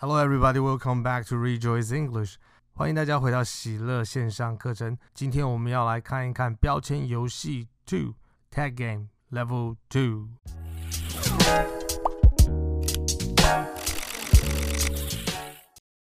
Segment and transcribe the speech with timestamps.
[0.00, 0.60] Hello, everybody.
[0.60, 2.36] Welcome back to Rejoice English.
[2.72, 4.96] 欢迎大家回到喜乐线上课程。
[5.12, 8.14] 今天我们要来看一看标签游戏 Two
[8.48, 10.28] Tag Game Level Two。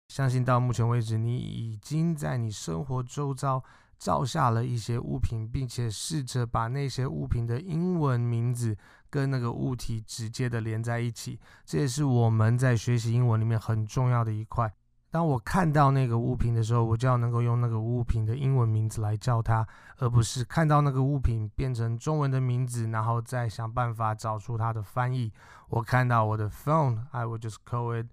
[0.08, 3.62] 相信到目前为止，你已经在你生活周遭
[4.00, 8.78] 照下了一些物品，并且试着把那些物品的英文名字
[9.12, 11.40] 跟那个物体直接的连在一起。
[11.64, 14.74] 这也是我们在学习英文里面很重要的一块。
[15.12, 25.34] 当我看到那个物品的时候，我就要能够用那个物品的英文名字来叫它，而不是看到那个物品变成中文的名字，然后再想办法找出它的翻译。
[25.68, 28.08] 我看到我的 phone，I will just call it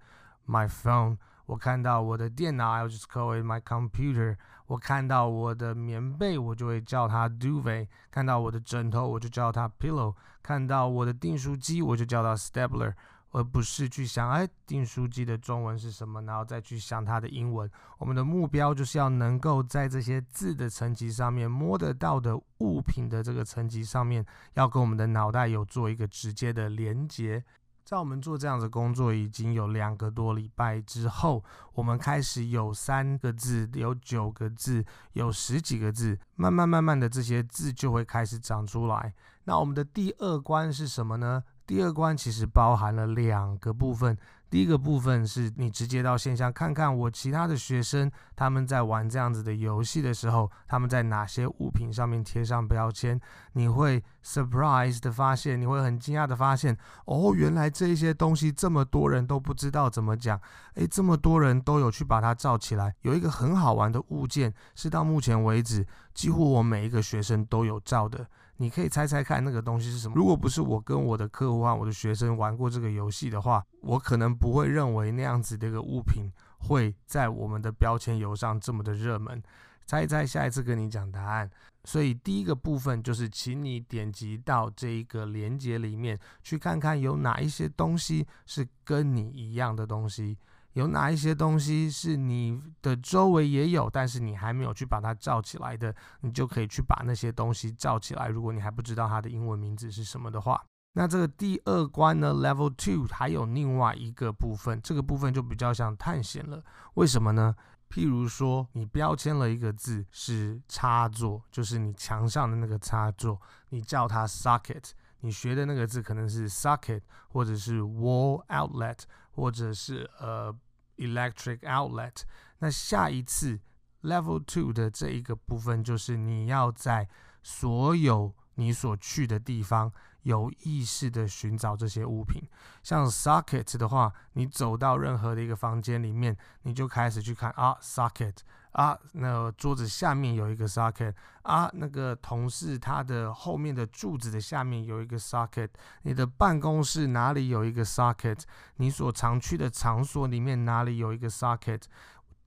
[0.45, 1.17] my phone。
[1.45, 4.35] 我看到我的电脑，I will just call it my computer。
[4.69, 12.93] 我看到我的棉被，我就会叫它 duvet；看到我的枕头，我就叫它 pillow；看到我的订书机，我就叫它 stapler，
[13.31, 17.67] 而不是去想哎订书机的中文是什么，然后再去想它的英文。
[17.97, 24.23] 我们的目标就是要能够在这些字的层级上面，摸得到的物品的这个层级上面，
[24.53, 27.43] 要跟我们的脑袋有做一个直接的连接。
[27.89, 39.11] 在我们做这样的工作已经有两个多礼拜之后，我们开始有三个字，有九个字，有十几个字，慢慢慢慢的这些字就会开始长出来。
[39.45, 41.43] 那我们的第二关是什么呢？
[41.65, 44.15] 第二关其实包含了两个部分。
[44.51, 53.19] 第一个部分是你直接到线下看看我其他的学生他们在玩这样子的游戏的时候，他们在哪些物品上面贴上标签，
[53.51, 60.39] 你会 surprise 的发现，你会很惊讶的发现，哦，原来这些东西这么多人都不知道怎么讲，
[60.75, 62.95] 诶，这么多人都有去把它罩起来。
[63.01, 68.25] 有一个很好玩的物件是到目前为止几乎我每一个学生都有照的。
[68.55, 70.13] 你可以猜猜看那个东西是什么？
[70.15, 79.41] 如果不是我跟我的客户和我的学生玩过这个游戏的话，我可能不会认为那样子的一个物品会在我们的标签游上这么的热门。
[79.85, 81.49] 猜一猜，下一次跟你讲答案。
[81.83, 90.37] 所以第一个部分就是，请你点击到这一个链接里面，去看看有哪一些东西是跟你一样的东西。
[90.73, 98.27] 有哪一些东西是你的周围也有，但是你还没有去把它罩起来的，你就可以去把那些东西罩起来。
[98.27, 100.63] 如果你还不知道它的英文名字是什么的话，
[100.93, 106.63] 那这个第二关呢，Level Two 还有另外一个部分，这个部分就比较像探险了。
[106.95, 107.55] 为什么呢？
[107.89, 114.91] 譬如说，你标签了一个字是插座，就是你墙上的那个插座，你叫它 socket。
[115.21, 118.99] 你学的那个字可能是 socket，或者是 wall outlet，
[119.31, 120.55] 或者是呃
[120.97, 122.21] electric outlet。
[122.59, 123.59] 那下一次
[124.03, 127.09] level two 的这一个部分，就是你要在
[127.41, 129.91] 所有你所去的地方
[130.23, 132.41] 有意识的寻找这些物品。
[132.83, 138.35] 像 socket 的话，你走到任何的一个房间里面，你就开始去看啊 socket。
[138.71, 145.69] 啊，那桌子下面有一个 socket 啊，那个同事他的后面的柱子的下面有一个 socket，
[146.03, 148.41] 你的办公室哪里有一个 socket？
[148.75, 151.81] 你所常去的场所里面哪里有一个 socket？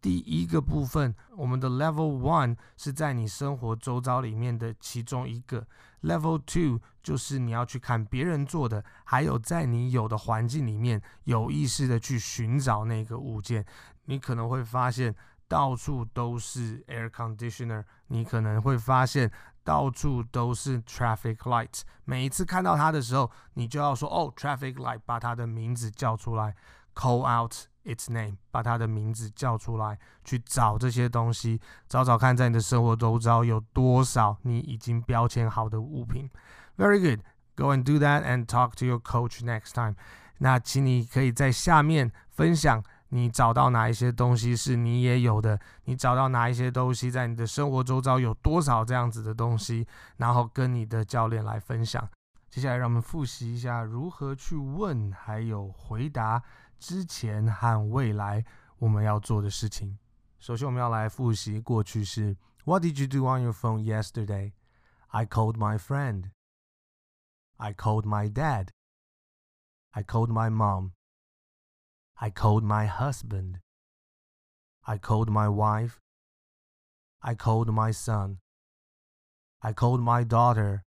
[0.03, 5.67] 第一个部分，我们的 level one 是在你生活周遭里面的其中一个
[6.03, 13.65] ，level two 就是你要去看别人做的，还有在你有的环境里面有意识的去寻找那个物件，
[14.05, 15.15] 你可能会发现。
[15.49, 19.31] 到处都是 air conditioner，你可能会发现
[19.63, 21.83] 到处都是 traffic light。
[22.07, 26.57] 每一次看到它的时候，你就要说哦，traffic light，把它的名字叫出来
[26.95, 27.53] ，call out
[27.85, 36.31] its name，把它的名字叫出来，去找这些东西，找找看在你的生活周遭有多少你已经标签好的物品。
[36.77, 37.21] Very good,
[37.55, 39.95] go and do that and talk to your coach next time。
[40.39, 42.83] 那请你可以在下面分享。
[43.15, 45.61] 你找到哪一些东西是你也有的？
[45.85, 49.87] 你找到哪一些东西在你的生活周遭有多少这样子的东西？
[50.17, 52.09] 然后跟你的教练来分享。
[52.49, 56.43] 接下来让我们复习一下如何去问，还有回答
[56.82, 58.46] 之前和未来
[58.80, 59.98] 我们要做的事情。
[60.40, 62.38] 首先我们要来复习过去式。
[62.66, 64.54] What did you do on your phone yesterday?
[65.08, 66.32] I called my friend.
[67.58, 68.70] I called my dad.
[69.92, 70.92] I called my mom.
[72.16, 73.62] I called my husband.
[74.82, 76.00] I called my wife.
[77.20, 78.40] I called my son.
[79.62, 80.84] I called my daughter.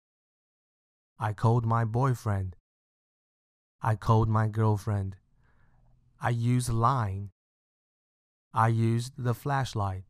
[1.18, 2.56] I called my boyfriend.
[3.82, 5.16] I called my girlfriend.
[6.24, 7.30] I used Line.
[8.52, 10.04] I used the flashlight.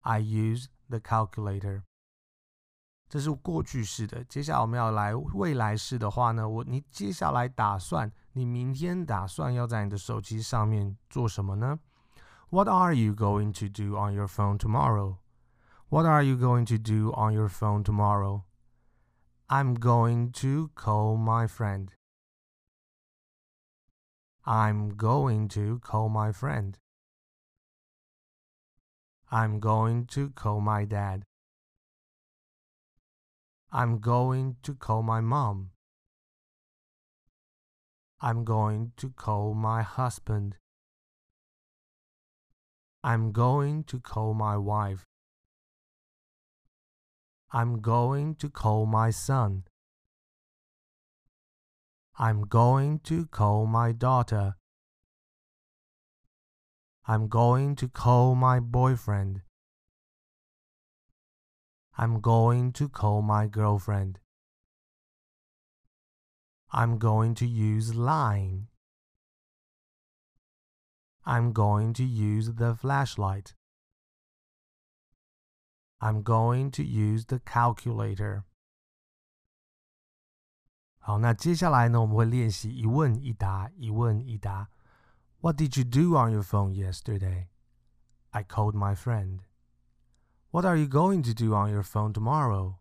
[0.00, 1.82] I used the calculator.
[3.08, 4.24] 这是过去式的。
[4.24, 11.80] 接下来我们要来未来式的话呢，我你接下来打算 你明天打算要在你的手机上面做什么呢？
[12.50, 15.18] What are you going to do on your phone tomorrow?
[15.88, 18.44] What are you going to do on your phone tomorrow?
[19.48, 21.88] I'm going to call my friend.
[24.47, 26.77] I'm going to call my friend.
[29.31, 31.23] I'm going to call my dad.
[33.71, 35.71] I'm going to call my mom.
[38.21, 40.57] I'm going to call my husband.
[43.03, 45.05] I'm going to call my wife.
[47.51, 49.63] I'm going to call my son.
[52.17, 54.55] I'm going to call my daughter.
[57.05, 59.41] I'm going to call my boyfriend.
[61.97, 64.19] I'm going to call my girlfriend.
[66.71, 68.67] I'm going to use line.
[71.25, 73.55] I'm going to use the flashlight.
[75.99, 78.45] I'm going to use the calculator.
[81.04, 84.68] 好，那接下来呢，我们会练习一问一答，一问一答。
[85.40, 87.48] What did you do on your phone yesterday?
[88.30, 89.40] I called my friend.
[90.50, 92.76] What are you going to do on your phone tomorrow?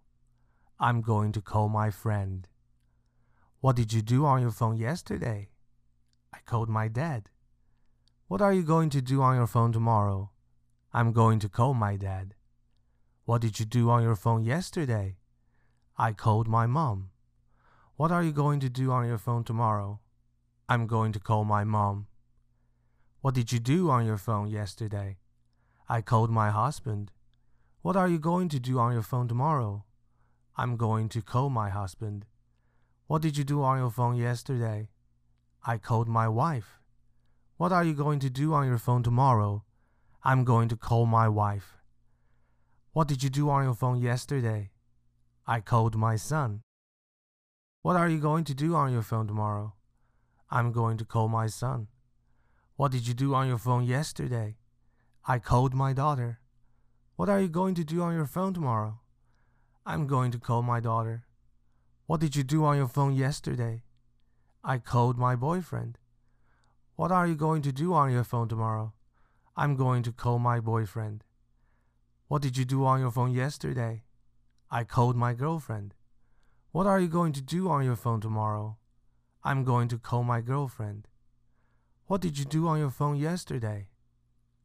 [0.78, 2.44] I'm going to call my friend.
[3.62, 5.50] What did you do on your phone yesterday?
[6.32, 7.30] I called my dad.
[8.28, 10.30] What are you going to do on your phone tomorrow?
[10.94, 12.36] I'm going to call my dad.
[13.26, 15.18] What did you do on your phone yesterday?
[15.98, 17.10] I called my mom.
[17.97, 20.01] What are you going to do on your phone tomorrow?
[20.69, 22.09] I'm going to call my mom.
[23.21, 25.19] What did you do on your phone yesterday?
[25.89, 27.13] I called my husband.
[27.83, 29.85] What are you going to do on your phone tomorrow?
[30.57, 32.27] I'm going to call my husband.
[33.07, 34.89] What did you do on your phone yesterday?
[35.65, 36.81] I called my wife.
[37.59, 39.63] What are you going to do on your phone tomorrow?
[40.25, 41.77] I'm going to call my wife.
[42.93, 44.71] What did you do on your phone yesterday?
[45.47, 46.63] I called my son.
[47.85, 49.75] What are you going to do on your phone tomorrow?
[50.51, 51.89] I'm going to call my son.
[52.77, 54.57] What did you do on your phone yesterday?
[55.29, 56.39] I called my daughter.
[57.17, 59.01] What are you going to do on your phone tomorrow?
[59.85, 61.27] I'm going to call my daughter.
[62.07, 63.83] What did you do on your phone yesterday?
[64.65, 65.99] I called my boyfriend.
[66.97, 68.95] What are you going to do on your phone tomorrow?
[69.59, 71.23] I'm going to call my boyfriend.
[72.29, 74.05] What did you do on your phone yesterday?
[74.71, 75.93] I called my girlfriend.
[76.75, 78.79] What are you going to do on your phone tomorrow?
[79.45, 81.07] I'm going to call my girlfriend.
[82.09, 83.91] What did you do on your phone yesterday?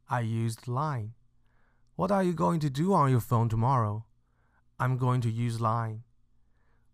[0.09, 1.13] I used Line.
[1.95, 4.06] What are you going to do on your phone tomorrow?
[4.79, 6.01] I'm going to use Line.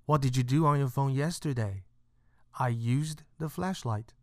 [0.06, 1.86] What did you do on your phone yesterday?
[2.60, 4.14] I used the flashlight.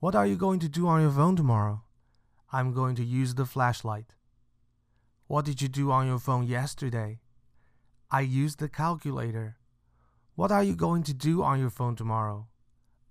[0.00, 1.82] What are you going to do on your phone tomorrow?
[2.50, 4.14] I'm going to use the flashlight.
[5.26, 7.20] What did you do on your phone yesterday?
[8.10, 9.58] I used the calculator.
[10.35, 12.45] What are you going to do on your phone tomorrow?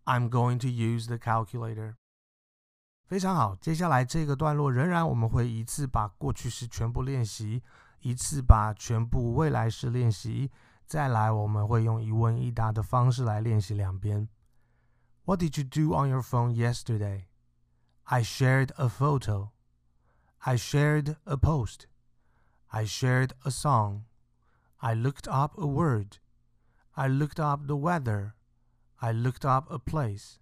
[0.05, 1.97] I'm going to use the calculator.
[3.07, 7.63] 非常好，接下来这个段落仍然我们会一次把过去式全部练习，
[8.01, 10.51] 一次把全部未来式练习，
[10.87, 14.29] 再来我们会用一问一答的方式来练习两遍。
[15.25, 17.25] What did you do on your phone yesterday?
[18.05, 19.51] I shared a photo.
[20.39, 21.87] I shared a post.
[22.69, 24.05] I shared a song.
[24.79, 26.19] I looked up a word.
[26.97, 28.35] I looked up the weather.
[29.01, 30.41] I looked up a place.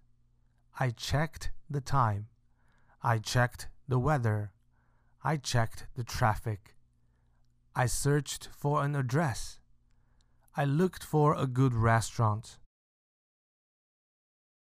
[0.79, 2.27] I checked the time.
[3.01, 4.51] I checked the weather.
[5.23, 6.75] I checked the traffic.
[7.75, 9.59] I searched for an address.
[10.55, 12.57] I looked for a good restaurant.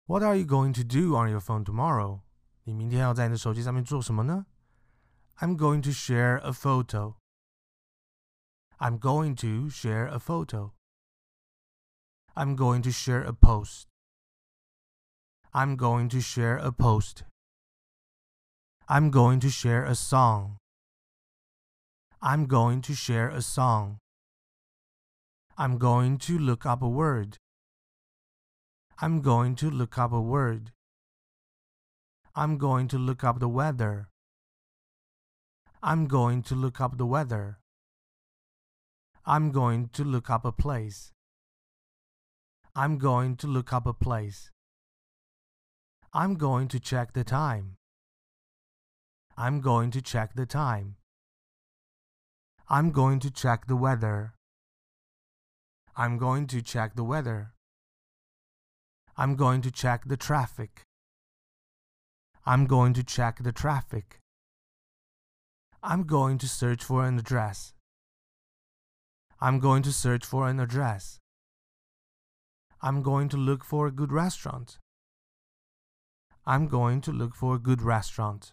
[0.05, 2.21] What are you going to do on your phone tomorrow?
[2.63, 4.45] 你明天要在你的手机上面做什么呢？
[5.39, 7.15] I'm going to share a photo.
[8.77, 10.71] I'm going to share a photo.
[12.38, 13.88] I'm going to share a post.
[15.52, 17.24] I'm going to share a post.
[18.88, 20.58] I'm going to share a song.
[22.22, 23.98] I'm going to share a song.
[25.56, 27.38] I'm going to look up a word.
[29.02, 30.70] I'm going to look up a word.
[32.36, 34.10] I'm going to look up the weather.
[35.82, 37.58] I'm going to look up the weather.
[39.26, 41.10] I'm going to look up a place.
[42.80, 44.52] I'm going to look up a place.
[46.14, 47.74] I'm going to check the time.
[49.36, 50.94] I'm going to check the time.
[52.68, 54.34] I'm going to check the weather.
[55.96, 57.52] I'm going to check the weather.
[59.16, 60.82] I'm going to check the traffic.
[62.46, 64.20] I'm going to check the traffic.
[65.82, 67.72] I'm going to search for an address.
[69.40, 71.18] I'm going to search for an address.
[72.79, 74.77] I'm going to look for a good restaurant.
[76.45, 78.51] I'm going to look for a good restaurant.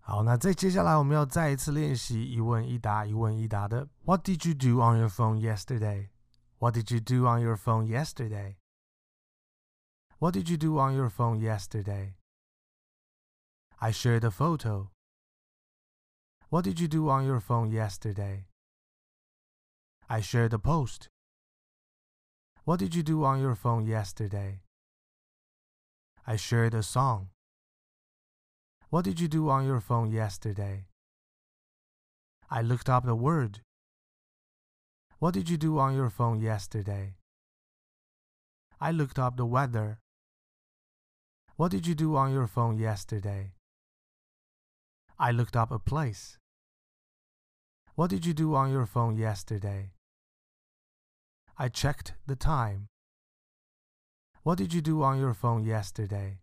[0.00, 3.88] 好，那在接下来我们要再一次练习一问一答、一问一答的。
[4.04, 6.10] What did you do on your phone yesterday?
[6.58, 8.56] What did you do on your phone yesterday?
[10.18, 12.14] What did you do on your phone yesterday?
[13.78, 14.90] I shared a photo.
[16.50, 18.46] What did you do on your phone yesterday?
[20.08, 21.08] I shared a post.
[22.67, 24.59] What did you do on your phone yesterday?
[26.27, 27.29] I shared a song.
[28.89, 30.87] What did you do on your phone yesterday?
[32.51, 33.61] I looked up the word.
[35.17, 37.15] What did you do on your phone yesterday?
[38.81, 39.99] I looked up the weather.
[41.55, 43.53] What did you do on your phone yesterday?
[45.17, 46.37] I looked up a place.
[47.95, 49.91] What did you do on your phone yesterday?
[51.59, 52.87] I checked the time.
[54.43, 56.37] What did you do on your phone yesterday?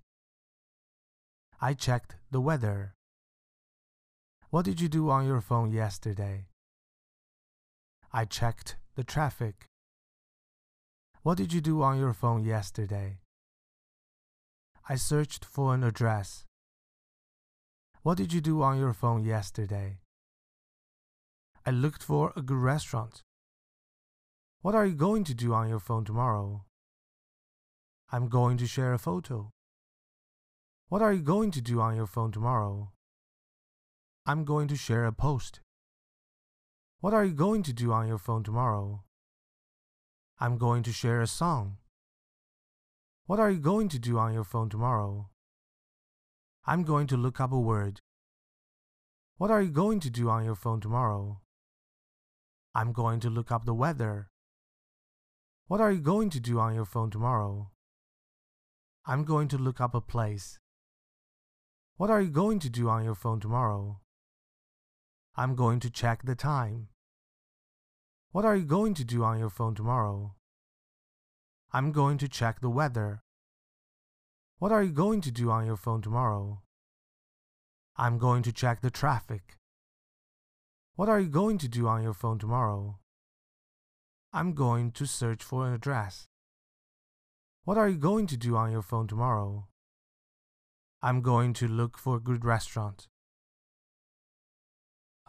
[1.61, 2.95] I checked the weather.
[4.51, 6.47] What did you do on your phone yesterday?
[8.13, 9.67] I checked the traffic.
[11.23, 13.21] What did you do on your phone yesterday?
[14.89, 16.45] I searched for an address.
[18.03, 20.01] What did you do on your phone yesterday?
[21.65, 23.23] I looked for a good restaurant.
[24.65, 26.65] What are you going to do on your phone tomorrow?
[28.11, 29.51] I'm going to share a photo.
[30.89, 32.91] What are you going to do on your phone tomorrow?
[34.25, 35.61] I'm going to share a post.
[37.01, 39.05] What are you going to do on your phone tomorrow?
[40.41, 41.77] I'm going to share a song.
[43.27, 45.29] What are you going to do on your phone tomorrow?
[46.65, 48.01] I'm going to look up a word.
[49.37, 51.43] What are you going to do on your phone tomorrow?
[52.75, 54.31] I'm going to look up the weather.
[55.67, 57.71] What are you going to do on your phone tomorrow?
[59.07, 60.59] I'm going to look up a place.
[61.97, 64.01] What are you going to do on your phone tomorrow?
[65.37, 66.89] I'm going to check the time.
[68.31, 70.35] What are you going to do on your phone tomorrow?
[71.73, 73.23] I'm going to check the weather.
[74.59, 76.61] What are you going to do on your phone tomorrow?
[77.97, 79.57] I'm going to check the traffic.
[80.95, 82.99] What are you going to do on your phone tomorrow?
[84.37, 86.27] I'm going to search for an address.
[87.63, 89.69] What are you going to do on your phone tomorrow?
[91.01, 93.07] I'm going to look for a good restaurant.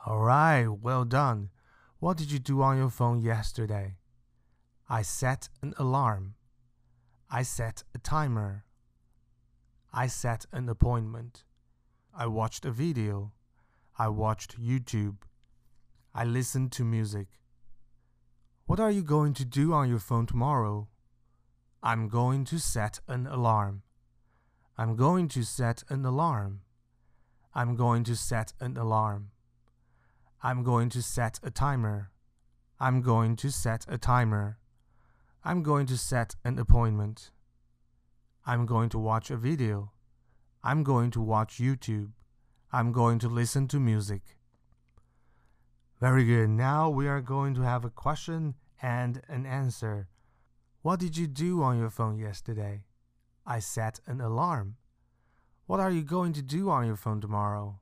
[0.07, 1.51] Alright, well done.
[1.99, 3.97] What did you do on your phone yesterday?
[4.89, 6.33] I set an alarm.
[7.29, 8.65] I set a timer.
[9.93, 11.43] I set an appointment.
[12.11, 13.33] I watched a video.
[13.99, 15.17] I watched YouTube.
[16.11, 17.27] I listened to music.
[18.67, 20.87] What are you going to do on your phone tomorrow?
[21.83, 23.83] I'm going to set an alarm.
[24.75, 26.61] I'm going to set an alarm.
[27.53, 29.29] I'm going to set an alarm.
[30.41, 32.09] I'm going to set a timer.
[32.79, 34.57] I'm going to set a timer.
[35.43, 37.29] I'm going to set an appointment.
[38.47, 39.91] I'm going to watch a video.
[40.63, 42.13] I'm going to watch YouTube.
[42.73, 44.34] I'm going to listen to music.
[46.01, 46.49] Very good.
[46.49, 50.09] Now we are going to have a question and an answer.
[50.81, 52.83] What did you do on your phone yesterday?
[53.45, 54.75] I set an alarm.
[55.67, 57.79] What are you going to do on your phone tomorrow?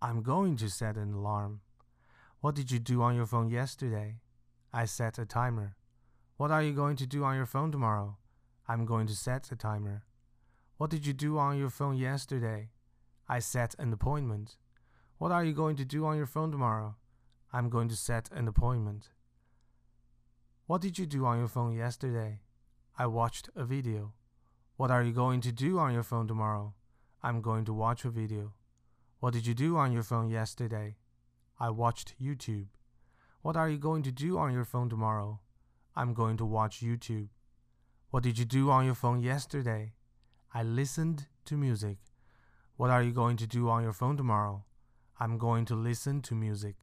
[0.00, 1.60] I'm going to set an alarm.
[2.40, 4.20] What did you do on your phone yesterday?
[4.72, 5.74] I set a timer.
[6.36, 8.18] What are you going to do on your phone tomorrow?
[8.68, 10.04] I'm going to set a timer.
[10.76, 12.70] What did you do on your phone yesterday?
[13.28, 14.56] I set an appointment.
[15.18, 16.94] What are you going to do on your phone tomorrow?
[17.50, 19.08] I'm going to set an appointment.
[20.66, 22.40] What did you do on your phone yesterday?
[22.98, 24.12] I watched a video.
[24.76, 26.74] What are you going to do on your phone tomorrow?
[27.22, 28.52] I'm going to watch a video.
[29.20, 30.96] What did you do on your phone yesterday?
[31.58, 32.66] I watched YouTube.
[33.40, 35.40] What are you going to do on your phone tomorrow?
[35.96, 37.28] I'm going to watch YouTube.
[38.10, 39.94] What did you do on your phone yesterday?
[40.52, 41.96] I listened to music.
[42.76, 44.64] What are you going to do on your phone tomorrow?
[45.18, 46.76] I'm going to listen to music.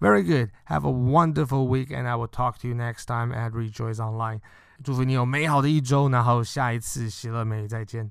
[0.00, 0.50] Very good.
[0.66, 4.40] Have a wonderful week, and I will talk to you next time at Rejoice Online.
[4.82, 8.10] 祝福你有美好的一周，然后下一次喜乐美再见。